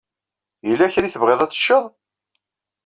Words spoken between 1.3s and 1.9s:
ad teččeḍ?